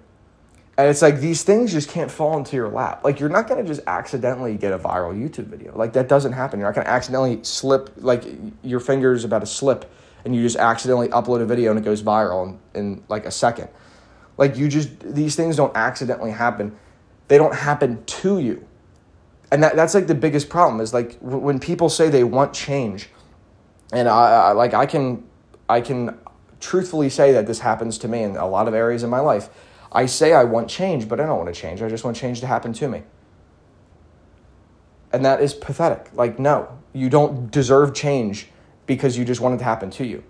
And 0.77 0.89
it's 0.89 1.03
like 1.03 1.21
these 1.21 1.45
things 1.45 1.73
just 1.73 1.89
can't 1.89 2.11
fall 2.11 2.37
into 2.37 2.57
your 2.57 2.69
lap. 2.69 3.05
Like 3.05 3.21
you're 3.21 3.29
not 3.29 3.47
to 3.49 3.63
just 3.63 3.81
accidentally 3.87 4.57
get 4.57 4.73
a 4.73 4.79
viral 4.79 5.15
YouTube 5.15 5.47
video. 5.47 5.77
Like 5.77 5.93
that 5.93 6.09
doesn't 6.09 6.33
happen. 6.33 6.59
You're 6.59 6.69
not 6.69 6.75
to 6.85 6.91
accidentally 6.91 7.39
slip 7.43 7.91
like 7.97 8.25
your 8.63 8.81
fingers 8.81 9.25
about 9.25 9.41
to 9.41 9.47
slip 9.47 9.91
and 10.25 10.35
you 10.35 10.43
just 10.43 10.57
accidentally 10.57 11.09
upload 11.09 11.41
a 11.43 11.47
video 11.47 11.71
and 11.71 11.79
it 11.79 11.85
goes 11.85 12.03
viral 12.03 12.59
in, 12.75 12.81
in 12.81 13.05
like 13.09 13.25
a 13.25 13.31
second. 13.31 13.69
Like 14.37 14.57
you 14.57 14.69
just 14.69 14.99
these 15.01 15.37
things 15.37 15.57
don't 15.57 15.75
accidentally 15.77 16.33
happen. 16.33 16.77
They 17.29 17.39
don't 17.39 17.55
happen 17.55 18.05
to 18.05 18.41
you. 18.41 18.67
And 19.51 19.63
that, 19.63 19.77
that's 19.77 19.95
like 19.95 20.07
the 20.07 20.15
biggest 20.15 20.49
problem 20.49 20.81
is 20.81 20.93
like 20.93 21.21
w- 21.21 21.39
when 21.39 21.59
people 21.59 21.89
say 21.89 22.09
they 22.09 22.25
want 22.25 22.53
change 22.55 23.09
and 23.93 24.09
I, 24.09 24.49
I 24.49 24.53
like 24.53 24.75
I 24.75 24.87
can 24.87 25.25
I 25.69 25.81
can 25.81 26.19
truthfully 26.61 27.11
say 27.11 27.33
that 27.33 27.47
this 27.47 27.61
happens 27.61 27.99
to 27.99 28.09
me 28.09 28.23
in 28.23 28.37
a 28.37 28.49
lot 28.49 28.67
of 28.69 28.75
areas 28.75 29.03
in 29.03 29.11
my 29.11 29.21
life 29.21 29.51
I 29.95 30.07
say 30.07 30.33
I 30.33 30.43
want 30.43 30.69
change, 30.69 31.09
but 31.09 31.21
I 31.21 31.27
don't 31.27 31.39
want 31.39 31.55
to 31.55 31.59
change. 31.59 31.81
I 31.81 31.89
just 31.89 32.05
want 32.05 32.17
change 32.17 32.41
to 32.41 32.49
happen 32.49 32.73
to 32.75 32.89
me. 32.89 33.05
And 35.13 35.25
that 35.25 35.41
is 35.41 35.55
pathetic. 35.55 36.11
Like, 36.13 36.41
no, 36.41 36.77
you 36.93 37.09
don't 37.09 37.51
deserve 37.51 37.95
change 37.95 38.49
because 38.87 39.17
you 39.17 39.25
just 39.25 39.41
want 39.41 39.55
it 39.55 39.59
to 39.59 39.65
happen 39.65 39.91
to 39.91 40.05
you. 40.05 40.25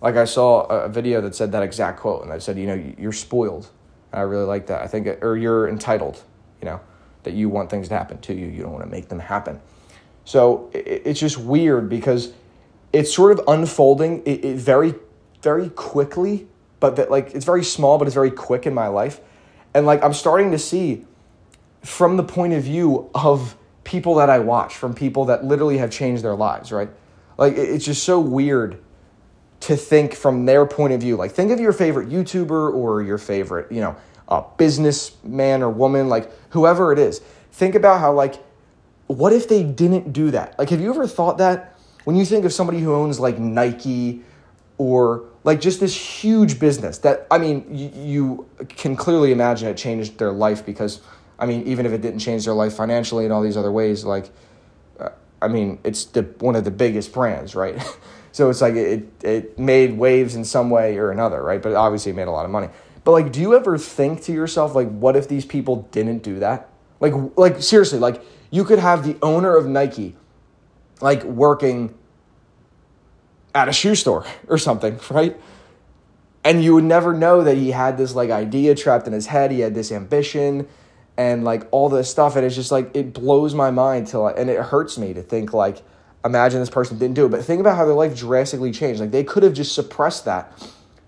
Like, 0.00 0.16
I 0.16 0.24
saw 0.24 0.66
a 0.66 0.88
video 0.88 1.20
that 1.20 1.36
said 1.36 1.52
that 1.52 1.62
exact 1.62 2.00
quote, 2.00 2.24
and 2.24 2.32
I 2.32 2.38
said, 2.38 2.58
you 2.58 2.66
know, 2.66 2.94
you're 2.98 3.12
spoiled. 3.12 3.70
I 4.12 4.22
really 4.22 4.44
like 4.44 4.66
that. 4.66 4.82
I 4.82 4.88
think, 4.88 5.06
or 5.22 5.36
you're 5.36 5.68
entitled, 5.68 6.22
you 6.60 6.66
know, 6.66 6.80
that 7.24 7.34
you 7.34 7.48
want 7.48 7.70
things 7.70 7.88
to 7.88 7.94
happen 7.94 8.18
to 8.22 8.34
you. 8.34 8.46
You 8.46 8.62
don't 8.62 8.72
want 8.72 8.84
to 8.84 8.90
make 8.90 9.08
them 9.08 9.18
happen. 9.18 9.60
So 10.24 10.70
it's 10.72 11.20
just 11.20 11.36
weird 11.36 11.88
because 11.88 12.32
it's 12.92 13.14
sort 13.14 13.32
of 13.32 13.44
unfolding 13.48 14.22
it, 14.24 14.44
it 14.44 14.56
very, 14.56 14.94
very 15.42 15.68
quickly 15.70 16.46
but 16.84 16.96
that 16.96 17.10
like 17.10 17.34
it's 17.34 17.46
very 17.46 17.64
small, 17.64 17.96
but 17.96 18.06
it's 18.06 18.14
very 18.14 18.30
quick 18.30 18.66
in 18.66 18.74
my 18.74 18.88
life. 18.88 19.18
And 19.72 19.86
like 19.86 20.04
I'm 20.04 20.12
starting 20.12 20.50
to 20.50 20.58
see 20.58 21.06
from 21.82 22.18
the 22.18 22.22
point 22.22 22.52
of 22.52 22.62
view 22.62 23.08
of 23.14 23.56
people 23.84 24.16
that 24.16 24.28
I 24.28 24.38
watch, 24.40 24.74
from 24.74 24.92
people 24.92 25.24
that 25.24 25.46
literally 25.46 25.78
have 25.78 25.90
changed 25.90 26.22
their 26.22 26.34
lives, 26.34 26.72
right? 26.72 26.90
Like 27.38 27.54
it's 27.56 27.86
just 27.86 28.02
so 28.04 28.20
weird 28.20 28.82
to 29.60 29.76
think 29.76 30.12
from 30.12 30.44
their 30.44 30.66
point 30.66 30.92
of 30.92 31.00
view. 31.00 31.16
Like 31.16 31.32
think 31.32 31.50
of 31.50 31.58
your 31.58 31.72
favorite 31.72 32.10
YouTuber 32.10 32.74
or 32.74 33.02
your 33.02 33.16
favorite, 33.16 33.72
you 33.72 33.80
know, 33.80 33.96
uh, 34.28 34.42
businessman 34.56 35.62
or 35.62 35.70
woman, 35.70 36.08
like 36.08 36.30
whoever 36.50 36.92
it 36.92 36.98
is. 36.98 37.20
Think 37.52 37.74
about 37.74 38.00
how 38.00 38.12
like 38.12 38.36
what 39.06 39.32
if 39.32 39.48
they 39.48 39.62
didn't 39.62 40.12
do 40.12 40.30
that? 40.30 40.58
Like 40.58 40.70
have 40.70 40.80
you 40.80 40.90
ever 40.90 41.06
thought 41.06 41.38
that 41.38 41.78
when 42.04 42.16
you 42.16 42.24
think 42.24 42.44
of 42.44 42.52
somebody 42.52 42.80
who 42.80 42.94
owns 42.94 43.20
like 43.20 43.38
Nike 43.38 44.22
or 44.78 45.24
like 45.44 45.60
just 45.60 45.80
this 45.80 45.94
huge 45.94 46.58
business 46.58 46.98
that 46.98 47.26
I 47.30 47.38
mean 47.38 47.66
you, 47.70 47.90
you 47.94 48.48
can 48.68 48.96
clearly 48.96 49.32
imagine 49.32 49.68
it 49.68 49.76
changed 49.76 50.18
their 50.18 50.32
life 50.32 50.64
because 50.64 51.00
I 51.38 51.46
mean 51.46 51.66
even 51.66 51.86
if 51.86 51.92
it 51.92 52.00
didn't 52.00 52.20
change 52.20 52.44
their 52.44 52.54
life 52.54 52.74
financially 52.74 53.24
and 53.24 53.32
all 53.32 53.42
these 53.42 53.56
other 53.56 53.72
ways 53.72 54.04
like 54.04 54.30
uh, 54.98 55.10
I 55.40 55.48
mean 55.48 55.78
it's 55.84 56.06
the 56.06 56.22
one 56.40 56.56
of 56.56 56.64
the 56.64 56.70
biggest 56.70 57.12
brands 57.12 57.54
right 57.54 57.80
so 58.32 58.50
it's 58.50 58.60
like 58.60 58.74
it 58.74 59.06
it 59.22 59.58
made 59.58 59.96
waves 59.96 60.34
in 60.34 60.44
some 60.44 60.70
way 60.70 60.96
or 60.96 61.10
another 61.10 61.42
right 61.42 61.62
but 61.62 61.74
obviously 61.74 62.10
it 62.10 62.16
made 62.16 62.28
a 62.28 62.32
lot 62.32 62.44
of 62.44 62.50
money 62.50 62.68
but 63.04 63.12
like 63.12 63.30
do 63.30 63.40
you 63.40 63.54
ever 63.54 63.78
think 63.78 64.22
to 64.22 64.32
yourself 64.32 64.74
like 64.74 64.88
what 64.88 65.14
if 65.16 65.28
these 65.28 65.44
people 65.44 65.88
didn't 65.92 66.22
do 66.22 66.38
that 66.38 66.68
like 67.00 67.14
like 67.36 67.62
seriously 67.62 67.98
like 67.98 68.22
you 68.50 68.64
could 68.64 68.78
have 68.78 69.04
the 69.04 69.16
owner 69.20 69.56
of 69.56 69.66
Nike 69.66 70.14
like 71.00 71.24
working 71.24 71.92
at 73.54 73.68
a 73.68 73.72
shoe 73.72 73.94
store 73.94 74.24
or 74.48 74.58
something, 74.58 74.98
right? 75.10 75.36
And 76.44 76.62
you 76.62 76.74
would 76.74 76.84
never 76.84 77.14
know 77.14 77.42
that 77.42 77.56
he 77.56 77.70
had 77.70 77.96
this 77.96 78.14
like 78.14 78.30
idea 78.30 78.74
trapped 78.74 79.06
in 79.06 79.12
his 79.12 79.26
head. 79.26 79.50
He 79.50 79.60
had 79.60 79.74
this 79.74 79.90
ambition 79.90 80.68
and 81.16 81.42
like 81.42 81.66
all 81.70 81.88
this 81.88 82.10
stuff. 82.10 82.36
And 82.36 82.44
it's 82.44 82.54
just 82.54 82.70
like, 82.70 82.94
it 82.94 83.12
blows 83.12 83.54
my 83.54 83.70
mind 83.70 84.08
till, 84.08 84.26
and 84.26 84.50
it 84.50 84.60
hurts 84.60 84.98
me 84.98 85.14
to 85.14 85.22
think 85.22 85.52
like, 85.52 85.82
imagine 86.24 86.60
this 86.60 86.70
person 86.70 86.98
didn't 86.98 87.14
do 87.14 87.26
it. 87.26 87.30
But 87.30 87.44
think 87.44 87.60
about 87.60 87.76
how 87.76 87.86
their 87.86 87.94
life 87.94 88.16
drastically 88.16 88.72
changed. 88.72 89.00
Like 89.00 89.10
they 89.10 89.24
could 89.24 89.42
have 89.42 89.54
just 89.54 89.74
suppressed 89.74 90.26
that 90.26 90.52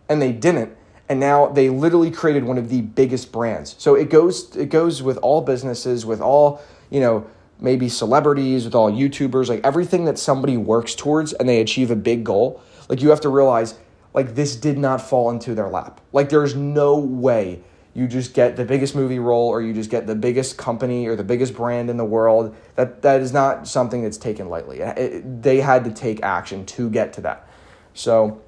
and 0.08 0.22
they 0.22 0.32
didn't. 0.32 0.76
And 1.08 1.20
now 1.20 1.46
they 1.46 1.68
literally 1.68 2.10
created 2.10 2.44
one 2.44 2.58
of 2.58 2.68
the 2.68 2.82
biggest 2.82 3.32
brands. 3.32 3.76
So 3.78 3.94
it 3.94 4.10
goes 4.10 4.54
it 4.56 4.70
goes 4.70 5.02
with 5.02 5.16
all 5.18 5.40
businesses, 5.40 6.04
with 6.04 6.20
all, 6.20 6.60
you 6.90 7.00
know, 7.00 7.26
maybe 7.60 7.88
celebrities, 7.88 8.64
with 8.64 8.74
all 8.74 8.90
YouTubers, 8.90 9.48
like 9.48 9.60
everything 9.64 10.04
that 10.04 10.18
somebody 10.18 10.56
works 10.56 10.94
towards 10.94 11.32
and 11.32 11.48
they 11.48 11.60
achieve 11.60 11.90
a 11.90 11.96
big 11.96 12.24
goal. 12.24 12.60
Like 12.88 13.02
you 13.02 13.10
have 13.10 13.20
to 13.22 13.28
realize 13.28 13.78
like 14.14 14.34
this 14.34 14.56
did 14.56 14.78
not 14.78 15.00
fall 15.00 15.30
into 15.30 15.54
their 15.54 15.68
lap. 15.68 16.00
Like 16.12 16.28
there's 16.28 16.54
no 16.54 16.98
way 16.98 17.60
you 17.94 18.06
just 18.06 18.34
get 18.34 18.56
the 18.56 18.64
biggest 18.64 18.94
movie 18.94 19.18
role 19.18 19.48
or 19.48 19.62
you 19.62 19.72
just 19.72 19.90
get 19.90 20.06
the 20.06 20.14
biggest 20.14 20.58
company 20.58 21.06
or 21.06 21.16
the 21.16 21.24
biggest 21.24 21.54
brand 21.54 21.88
in 21.88 21.96
the 21.96 22.04
world. 22.04 22.54
That 22.74 23.02
that 23.02 23.20
is 23.20 23.32
not 23.32 23.68
something 23.68 24.02
that's 24.02 24.18
taken 24.18 24.48
lightly. 24.48 24.80
It, 24.80 25.42
they 25.42 25.60
had 25.60 25.84
to 25.84 25.90
take 25.90 26.22
action 26.22 26.66
to 26.66 26.90
get 26.90 27.12
to 27.14 27.20
that. 27.22 27.48
So 27.94 28.42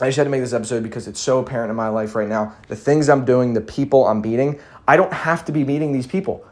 I 0.00 0.06
just 0.06 0.16
had 0.16 0.24
to 0.24 0.30
make 0.30 0.40
this 0.40 0.52
episode 0.52 0.84
because 0.84 1.08
it's 1.08 1.18
so 1.18 1.40
apparent 1.40 1.70
in 1.70 1.76
my 1.76 1.88
life 1.88 2.14
right 2.14 2.28
now. 2.28 2.54
The 2.68 2.76
things 2.76 3.08
I'm 3.08 3.24
doing, 3.24 3.54
the 3.54 3.60
people 3.60 4.06
I'm 4.06 4.20
meeting, 4.20 4.60
I 4.86 4.96
don't 4.96 5.12
have 5.12 5.44
to 5.46 5.52
be 5.52 5.64
meeting 5.64 5.92
these 5.92 6.06
people. 6.06 6.46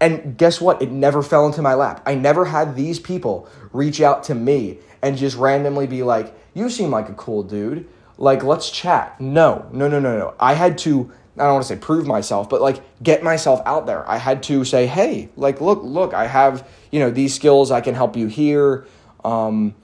And 0.00 0.36
guess 0.36 0.60
what? 0.60 0.82
It 0.82 0.90
never 0.90 1.22
fell 1.22 1.46
into 1.46 1.62
my 1.62 1.74
lap. 1.74 2.02
I 2.06 2.14
never 2.14 2.44
had 2.44 2.74
these 2.74 2.98
people 2.98 3.48
reach 3.72 4.00
out 4.00 4.24
to 4.24 4.34
me 4.34 4.78
and 5.00 5.16
just 5.16 5.36
randomly 5.36 5.86
be 5.86 6.02
like, 6.02 6.36
You 6.54 6.70
seem 6.70 6.90
like 6.90 7.08
a 7.08 7.14
cool 7.14 7.42
dude. 7.44 7.88
Like, 8.16 8.42
let's 8.42 8.68
chat. 8.70 9.20
No, 9.20 9.68
no, 9.72 9.86
no, 9.86 10.00
no, 10.00 10.18
no. 10.18 10.34
I 10.40 10.54
had 10.54 10.76
to, 10.78 11.12
I 11.36 11.44
don't 11.44 11.54
want 11.54 11.66
to 11.66 11.74
say 11.74 11.80
prove 11.80 12.04
myself, 12.04 12.48
but 12.48 12.60
like 12.60 12.82
get 13.00 13.22
myself 13.22 13.60
out 13.64 13.86
there. 13.86 14.08
I 14.10 14.16
had 14.16 14.42
to 14.44 14.64
say, 14.64 14.86
Hey, 14.88 15.28
like, 15.36 15.60
look, 15.60 15.80
look, 15.84 16.14
I 16.14 16.26
have, 16.26 16.68
you 16.90 16.98
know, 16.98 17.10
these 17.10 17.32
skills. 17.32 17.70
I 17.70 17.80
can 17.80 17.94
help 17.94 18.16
you 18.16 18.26
here. 18.26 18.86
Um, 19.24 19.74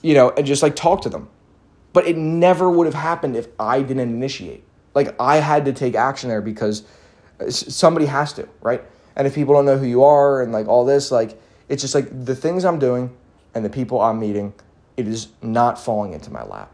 you 0.00 0.14
know, 0.14 0.30
and 0.30 0.46
just 0.46 0.62
like 0.62 0.76
talk 0.76 1.02
to 1.02 1.08
them 1.08 1.28
but 1.92 2.06
it 2.06 2.16
never 2.16 2.70
would 2.70 2.86
have 2.86 2.94
happened 2.94 3.36
if 3.36 3.48
I 3.58 3.82
didn't 3.82 4.00
initiate. 4.00 4.64
Like 4.94 5.14
I 5.20 5.36
had 5.36 5.64
to 5.66 5.72
take 5.72 5.94
action 5.94 6.28
there 6.28 6.40
because 6.40 6.84
uh, 7.40 7.50
somebody 7.50 8.06
has 8.06 8.32
to, 8.34 8.48
right? 8.60 8.82
And 9.16 9.26
if 9.26 9.34
people 9.34 9.54
don't 9.54 9.66
know 9.66 9.78
who 9.78 9.86
you 9.86 10.04
are 10.04 10.42
and 10.42 10.52
like 10.52 10.68
all 10.68 10.84
this, 10.84 11.10
like 11.10 11.40
it's 11.68 11.82
just 11.82 11.94
like 11.94 12.24
the 12.24 12.34
things 12.34 12.64
I'm 12.64 12.78
doing 12.78 13.14
and 13.54 13.64
the 13.64 13.70
people 13.70 14.00
I'm 14.00 14.18
meeting, 14.18 14.54
it 14.96 15.06
is 15.06 15.28
not 15.42 15.78
falling 15.78 16.12
into 16.12 16.30
my 16.30 16.44
lap. 16.44 16.70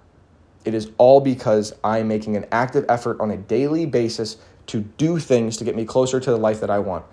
It 0.65 0.75
is 0.75 0.91
all 0.99 1.21
because 1.21 1.73
I'm 1.83 2.09
making 2.09 2.37
an 2.37 2.47
active 2.53 2.85
effort 2.89 3.21
on 3.21 3.31
a 3.31 3.37
daily 3.37 3.87
basis 3.87 4.37
to 4.67 4.81
do 4.81 5.19
things 5.19 5.57
to 5.57 5.65
get 5.65 5.75
me 5.75 5.85
closer 5.85 6.21
to 6.21 6.31
the 6.31 6.37
life 6.37 6.61
that 6.61 6.71
I 6.71 6.79
want 6.79 7.05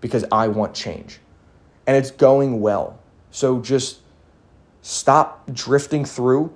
because 0.00 0.24
I 0.30 0.48
want 0.48 0.74
change. 0.74 1.18
And 1.86 1.96
it's 1.96 2.10
going 2.10 2.60
well. 2.60 2.98
So 3.30 3.60
just 3.60 4.00
stop 4.82 5.52
drifting 5.52 6.04
through 6.04 6.52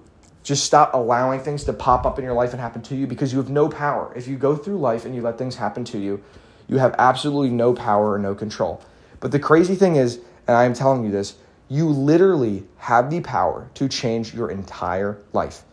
just 0.46 0.64
stop 0.64 0.94
allowing 0.94 1.40
things 1.40 1.64
to 1.64 1.72
pop 1.72 2.06
up 2.06 2.20
in 2.20 2.24
your 2.24 2.32
life 2.32 2.52
and 2.52 2.60
happen 2.60 2.80
to 2.80 2.94
you 2.94 3.08
because 3.08 3.32
you 3.32 3.38
have 3.40 3.50
no 3.50 3.68
power. 3.68 4.12
If 4.14 4.28
you 4.28 4.36
go 4.36 4.54
through 4.54 4.78
life 4.78 5.04
and 5.04 5.12
you 5.12 5.20
let 5.20 5.38
things 5.38 5.56
happen 5.56 5.82
to 5.86 5.98
you, 5.98 6.22
you 6.68 6.78
have 6.78 6.94
absolutely 7.00 7.50
no 7.50 7.74
power 7.74 8.12
or 8.12 8.18
no 8.20 8.32
control. 8.32 8.80
But 9.18 9.32
the 9.32 9.40
crazy 9.40 9.74
thing 9.74 9.96
is, 9.96 10.20
and 10.46 10.56
I 10.56 10.62
am 10.62 10.72
telling 10.72 11.04
you 11.04 11.10
this, 11.10 11.34
you 11.68 11.88
literally 11.88 12.64
have 12.78 13.10
the 13.10 13.20
power 13.22 13.68
to 13.74 13.88
change 13.88 14.34
your 14.34 14.48
entire 14.52 15.18
life. 15.32 15.64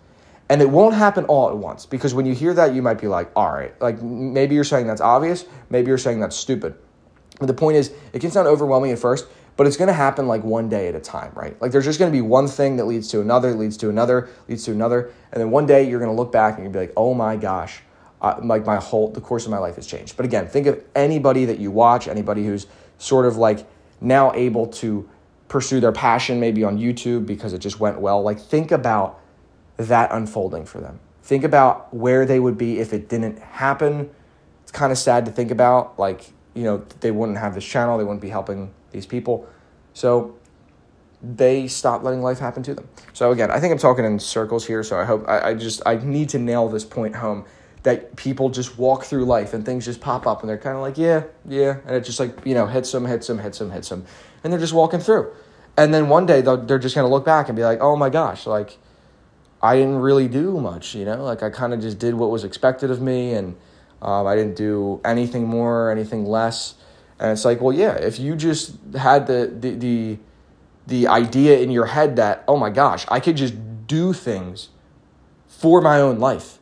And 0.49 0.59
it 0.59 0.71
won't 0.71 0.95
happen 0.95 1.25
all 1.25 1.51
at 1.51 1.57
once 1.57 1.85
because 1.85 2.15
when 2.15 2.25
you 2.25 2.33
hear 2.33 2.55
that, 2.55 2.73
you 2.73 2.81
might 2.81 2.99
be 2.99 3.07
like, 3.07 3.29
all 3.35 3.53
right, 3.53 3.79
like 3.79 4.01
maybe 4.01 4.55
you're 4.55 4.63
saying 4.63 4.87
that's 4.87 5.01
obvious, 5.01 5.45
maybe 5.69 5.89
you're 5.89 5.99
saying 5.99 6.19
that's 6.19 6.35
stupid. 6.35 6.73
But 7.39 7.45
the 7.45 7.53
point 7.53 7.77
is, 7.77 7.93
it 8.11 8.21
can 8.21 8.31
sound 8.31 8.47
overwhelming 8.47 8.89
at 8.89 8.97
first, 8.97 9.27
but 9.55 9.67
it's 9.67 9.77
going 9.77 9.88
to 9.88 9.93
happen 9.93 10.27
like 10.27 10.43
one 10.43 10.69
day 10.69 10.88
at 10.88 10.95
a 10.95 11.00
time, 11.00 11.31
right? 11.36 11.60
Like 11.62 11.72
there's 11.72 11.86
just 11.86 12.00
going 12.00 12.12
to 12.12 12.15
be 12.15 12.22
one 12.22 12.48
thing 12.48 12.77
that 12.77 12.86
leads 12.86 13.07
to 13.10 13.22
another, 13.22 13.53
leads 13.53 13.77
to 13.77 13.89
another, 13.89 14.29
leads 14.48 14.65
to 14.65 14.72
another, 14.72 15.12
and 15.31 15.41
then 15.41 15.51
one 15.51 15.65
day 15.65 15.88
you're 15.88 16.00
going 16.00 16.12
to 16.12 16.15
look 16.15 16.31
back 16.31 16.55
and 16.55 16.63
you'll 16.63 16.74
be 16.74 16.79
like, 16.79 16.93
oh 16.98 17.13
my 17.13 17.36
gosh, 17.36 17.81
like 18.41 18.65
my 18.65 18.77
whole 18.77 19.10
the 19.10 19.22
course 19.22 19.45
of 19.45 19.51
my 19.51 19.57
life 19.57 19.75
has 19.75 19.86
changed. 19.86 20.15
But 20.17 20.25
again, 20.25 20.48
think 20.48 20.67
of 20.67 20.81
anybody 20.95 21.45
that 21.45 21.60
you 21.60 21.72
watch, 21.72 22.07
anybody 22.07 22.45
who's 22.45 22.67
sort 22.98 23.25
of 23.25 23.38
like 23.38 23.67
now 24.01 24.33
able 24.33 24.67
to 24.67 25.10
pursue 25.48 25.79
their 25.79 25.91
passion 25.91 26.39
maybe 26.39 26.63
on 26.63 26.77
YouTube 26.77 27.25
because 27.25 27.53
it 27.53 27.60
just 27.60 27.79
went 27.79 28.00
well. 28.00 28.22
Like 28.24 28.39
think 28.39 28.72
about 28.72 29.19
that 29.77 30.12
unfolding 30.12 30.65
for 30.65 30.79
them. 30.79 31.00
Think 31.22 31.43
about 31.43 31.93
where 31.93 32.25
they 32.25 32.39
would 32.39 32.57
be 32.57 32.79
if 32.79 32.93
it 32.93 33.07
didn't 33.07 33.39
happen. 33.39 34.10
It's 34.63 34.72
kind 34.72 34.91
of 34.91 34.98
sad 34.98 35.25
to 35.25 35.31
think 35.31 35.51
about. 35.51 36.00
Like 36.00 36.32
you 36.53 36.63
know, 36.63 36.86
they 37.00 37.12
wouldn't 37.12 37.38
have 37.38 37.55
this 37.55 37.65
channel, 37.65 37.98
they 37.98 38.03
wouldn't 38.03 38.22
be 38.22 38.29
helping 38.29 38.74
these 38.91 39.05
people. 39.05 39.48
So 39.93 40.36
they 41.22 41.67
stop 41.67 42.03
letting 42.03 42.22
life 42.22 42.39
happen 42.39 42.63
to 42.63 42.74
them. 42.74 42.88
So 43.13 43.31
again, 43.31 43.50
I 43.50 43.60
think 43.60 43.72
I'm 43.72 43.77
talking 43.77 44.05
in 44.05 44.19
circles 44.19 44.65
here. 44.67 44.83
So 44.83 45.00
I 45.00 45.05
hope 45.05 45.25
I, 45.27 45.50
I 45.50 45.53
just 45.53 45.81
I 45.86 45.95
need 45.95 46.29
to 46.29 46.39
nail 46.39 46.67
this 46.67 46.83
point 46.83 47.15
home 47.15 47.45
that 47.83 48.15
people 48.15 48.50
just 48.50 48.77
walk 48.77 49.03
through 49.03 49.25
life 49.25 49.53
and 49.53 49.65
things 49.65 49.86
just 49.86 50.01
pop 50.01 50.25
up 50.25 50.41
and 50.41 50.50
they're 50.50 50.57
kind 50.57 50.75
of 50.75 50.81
like 50.81 50.98
yeah 50.98 51.24
yeah 51.48 51.77
and 51.86 51.95
it 51.95 52.03
just 52.03 52.19
like 52.19 52.45
you 52.45 52.53
know 52.53 52.65
hits 52.65 52.91
them 52.91 53.05
hits 53.05 53.27
them 53.27 53.39
hits 53.39 53.60
them 53.60 53.72
hits 53.72 53.89
them 53.89 54.05
and 54.43 54.51
they're 54.51 54.60
just 54.60 54.74
walking 54.74 55.00
through 55.00 55.31
and 55.77 55.93
then 55.93 56.10
one 56.10 56.25
day 56.25 56.41
they're 56.41 56.79
just 56.79 56.95
to 56.95 57.05
look 57.05 57.25
back 57.25 57.50
and 57.50 57.55
be 57.55 57.63
like 57.63 57.79
oh 57.81 57.95
my 57.95 58.10
gosh 58.10 58.48
like 58.48 58.77
i 59.62 59.75
didn't 59.75 59.98
really 59.98 60.27
do 60.27 60.60
much 60.60 60.95
you 60.95 61.03
know 61.03 61.24
like 61.24 61.43
i 61.43 61.50
kind 61.50 61.74
of 61.74 61.81
just 61.81 62.00
did 62.00 62.13
what 62.13 62.29
was 62.29 62.43
expected 62.43 62.89
of 62.89 63.01
me 63.01 63.33
and 63.33 63.55
um, 64.03 64.27
i 64.27 64.36
didn't 64.36 64.55
do 64.55 65.01
anything 65.03 65.48
more 65.48 65.89
anything 65.89 66.25
less 66.25 66.75
and 67.24 67.31
it's 67.31 67.45
like, 67.45 67.62
well, 67.62 67.74
yeah, 67.74 67.93
if 67.93 68.19
you 68.19 68.36
just 68.36 68.75
had 68.95 69.27
the, 69.27 69.50
the, 69.57 69.69
the, 69.75 70.19
the 70.88 71.07
idea 71.07 71.60
in 71.60 71.72
your 71.72 71.86
head 71.86 72.17
that, 72.17 72.43
oh 72.50 72.57
my 72.57 72.69
gosh, 72.69 73.05
I 73.07 73.22
could 73.22 73.38
just 73.38 73.53
do 73.88 74.12
things 74.12 74.67
for 75.48 75.79
my 75.79 76.01
own 76.01 76.19
life. 76.19 76.60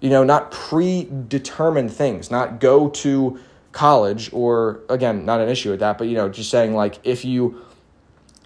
You 0.00 0.08
know, 0.08 0.24
not 0.24 0.50
predetermined 0.50 1.92
things, 1.92 2.30
not 2.30 2.58
go 2.58 2.88
to 2.88 3.38
college 3.72 4.30
or, 4.32 4.80
again, 4.88 5.26
not 5.26 5.40
an 5.40 5.50
issue 5.50 5.70
with 5.70 5.80
that, 5.80 5.98
but, 5.98 6.08
you 6.08 6.14
know, 6.14 6.30
just 6.30 6.50
saying 6.50 6.74
like 6.74 6.98
if 7.04 7.22
you 7.22 7.62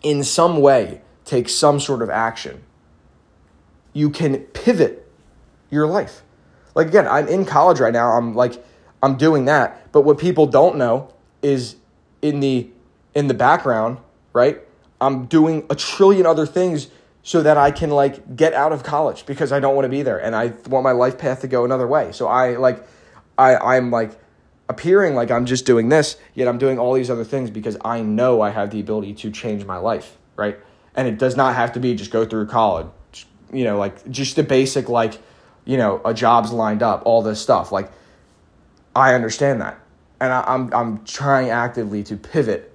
in 0.02 0.24
some 0.24 0.60
way 0.60 1.02
take 1.24 1.48
some 1.48 1.78
sort 1.78 2.02
of 2.02 2.10
action, 2.10 2.62
you 3.92 4.10
can 4.10 4.38
pivot 4.38 5.08
your 5.70 5.86
life. 5.86 6.22
Like, 6.74 6.88
again, 6.88 7.06
I'm 7.06 7.28
in 7.28 7.44
college 7.44 7.80
right 7.80 7.92
now. 7.92 8.10
I'm 8.12 8.34
like, 8.34 8.62
I'm 9.02 9.16
doing 9.16 9.46
that. 9.46 9.92
But 9.92 10.02
what 10.02 10.18
people 10.18 10.46
don't 10.46 10.76
know 10.76 11.12
is 11.42 11.76
in 12.22 12.40
the 12.40 12.70
in 13.14 13.26
the 13.26 13.34
background, 13.34 13.98
right? 14.32 14.60
I'm 15.00 15.26
doing 15.26 15.66
a 15.70 15.74
trillion 15.74 16.26
other 16.26 16.46
things 16.46 16.88
so 17.22 17.42
that 17.42 17.56
I 17.56 17.70
can 17.70 17.90
like 17.90 18.36
get 18.36 18.54
out 18.54 18.72
of 18.72 18.82
college 18.82 19.26
because 19.26 19.52
I 19.52 19.60
don't 19.60 19.74
want 19.74 19.84
to 19.84 19.90
be 19.90 20.02
there 20.02 20.18
and 20.18 20.34
I 20.34 20.48
want 20.68 20.84
my 20.84 20.92
life 20.92 21.18
path 21.18 21.40
to 21.42 21.48
go 21.48 21.64
another 21.64 21.86
way. 21.86 22.12
So 22.12 22.28
I 22.28 22.56
like 22.56 22.86
I 23.36 23.56
I'm 23.56 23.90
like 23.90 24.18
appearing 24.68 25.14
like 25.14 25.30
I'm 25.30 25.46
just 25.46 25.66
doing 25.66 25.88
this, 25.88 26.16
yet 26.34 26.48
I'm 26.48 26.58
doing 26.58 26.78
all 26.78 26.94
these 26.94 27.10
other 27.10 27.24
things 27.24 27.50
because 27.50 27.76
I 27.84 28.02
know 28.02 28.40
I 28.40 28.50
have 28.50 28.70
the 28.70 28.80
ability 28.80 29.14
to 29.14 29.30
change 29.30 29.64
my 29.64 29.78
life, 29.78 30.16
right? 30.36 30.58
And 30.94 31.08
it 31.08 31.18
does 31.18 31.36
not 31.36 31.56
have 31.56 31.72
to 31.72 31.80
be 31.80 31.94
just 31.94 32.10
go 32.10 32.24
through 32.24 32.46
college, 32.46 33.26
you 33.52 33.64
know, 33.64 33.78
like 33.78 34.08
just 34.10 34.36
the 34.36 34.42
basic 34.42 34.88
like, 34.88 35.18
you 35.64 35.76
know, 35.76 36.00
a 36.04 36.14
job's 36.14 36.52
lined 36.52 36.82
up, 36.82 37.02
all 37.04 37.22
this 37.22 37.40
stuff. 37.40 37.72
Like 37.72 37.90
I 38.94 39.14
understand 39.14 39.60
that 39.60 39.80
and 40.20 40.32
I, 40.32 40.44
I'm 40.46 40.72
I'm 40.74 41.04
trying 41.04 41.50
actively 41.50 42.02
to 42.04 42.16
pivot 42.16 42.72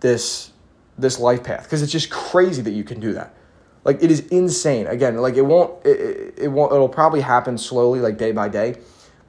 this 0.00 0.50
this 0.98 1.18
life 1.18 1.44
path 1.44 1.64
because 1.64 1.82
it's 1.82 1.92
just 1.92 2.10
crazy 2.10 2.62
that 2.62 2.72
you 2.72 2.84
can 2.84 3.00
do 3.00 3.12
that. 3.12 3.34
Like 3.84 4.02
it 4.02 4.10
is 4.10 4.20
insane. 4.28 4.86
Again, 4.86 5.16
like 5.16 5.34
it 5.36 5.42
won't 5.42 5.84
it, 5.86 6.34
it 6.36 6.48
won't 6.48 6.72
it'll 6.72 6.88
probably 6.88 7.20
happen 7.20 7.56
slowly, 7.56 8.00
like 8.00 8.18
day 8.18 8.32
by 8.32 8.48
day, 8.48 8.76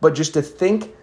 but 0.02 0.16
just 0.16 0.34
to 0.34 0.42
think 0.42 0.94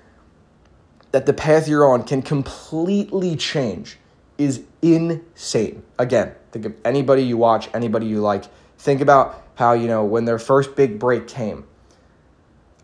that 1.13 1.27
the 1.27 1.33
path 1.33 1.69
you're 1.69 1.89
on 1.89 2.03
can 2.03 2.23
completely 2.23 3.37
change 3.37 3.99
is 4.37 4.65
insane. 4.83 5.85
Again, 5.97 6.35
think 6.51 6.65
of 6.65 6.75
anybody 6.85 7.23
you 7.23 7.37
watch, 7.37 7.69
anybody 7.73 8.07
you 8.07 8.21
like. 8.21 8.45
Think 8.79 9.01
about 9.01 9.44
how, 9.55 9.73
you 9.73 9.87
know, 9.87 10.05
when 10.05 10.25
their 10.25 10.39
first 10.39 10.77
big 10.77 10.99
break 10.99 11.29
came, 11.29 11.67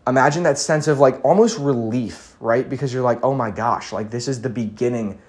imagine 0.07 0.43
that 0.43 0.57
sense 0.57 0.87
of 0.87 0.99
like 0.99 1.23
almost 1.23 1.59
relief, 1.59 2.35
right? 2.39 2.67
Because 2.67 2.93
you're 2.93 3.03
like, 3.03 3.19
oh 3.23 3.33
my 3.33 3.51
gosh, 3.51 3.91
like 3.91 4.09
this 4.11 4.27
is 4.27 4.41
the 4.41 4.49
beginning 4.49 5.19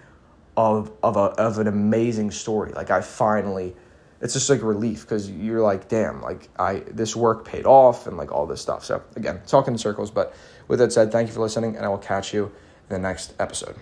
of 0.56 0.92
of 1.02 1.16
a 1.16 1.30
of 1.40 1.58
an 1.58 1.66
amazing 1.66 2.30
story. 2.30 2.72
Like 2.72 2.90
I 2.90 3.00
finally 3.00 3.74
it's 4.22 4.34
just 4.34 4.48
like 4.48 4.62
relief 4.62 5.02
because 5.02 5.28
you're 5.28 5.60
like, 5.60 5.88
damn, 5.88 6.22
like 6.22 6.48
I 6.58 6.84
this 6.90 7.16
work 7.16 7.44
paid 7.44 7.66
off 7.66 8.06
and 8.06 8.16
like 8.16 8.30
all 8.30 8.46
this 8.46 8.62
stuff. 8.62 8.84
So 8.84 9.02
again, 9.16 9.42
talking 9.46 9.74
in 9.74 9.78
circles, 9.78 10.10
but 10.10 10.34
with 10.68 10.78
that 10.78 10.92
said, 10.92 11.10
thank 11.10 11.28
you 11.28 11.34
for 11.34 11.40
listening, 11.40 11.76
and 11.76 11.84
I 11.84 11.88
will 11.88 11.98
catch 11.98 12.32
you 12.32 12.44
in 12.44 12.88
the 12.88 12.98
next 13.00 13.34
episode. 13.40 13.74